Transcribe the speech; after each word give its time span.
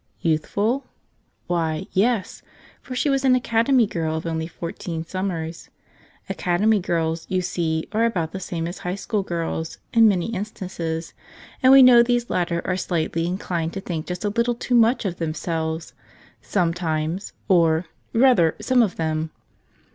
Youthful? 0.21 0.87
Why, 1.45 1.71
I 1.73 1.87
yes, 1.91 2.41
for 2.81 2.95
she 2.95 3.07
was 3.07 3.23
an 3.23 3.35
Academy 3.35 3.85
girl 3.85 4.15
of 4.15 4.25
only• 4.25 4.47
fourteen 4.49 5.05
summers. 5.05 5.69
Academy 6.27 6.79
girls, 6.79 7.27
you 7.29 7.43
see, 7.43 7.85
are 7.91 8.05
about 8.05 8.31
the 8.31 8.39
same 8.39 8.67
as 8.67 8.79
High 8.79 8.95
School 8.95 9.21
girls, 9.21 9.77
in 9.93 10.07
many 10.07 10.31
in¬ 10.31 10.43
stances, 10.43 11.13
and 11.61 11.71
we 11.71 11.83
know 11.83 12.01
these 12.01 12.31
latter 12.31 12.63
are 12.65 12.77
slightly 12.77 13.27
in¬ 13.27 13.37
clined 13.37 13.73
to 13.73 13.79
think 13.79 14.07
just 14.07 14.25
a 14.25 14.29
little 14.29 14.55
too 14.55 14.73
much 14.73 15.05
of 15.05 15.17
themselves— 15.17 15.93
sometimes, 16.41 17.33
or, 17.47 17.85
rather, 18.11 18.55
some 18.59 18.81
of 18.81 18.95
them. 18.95 19.29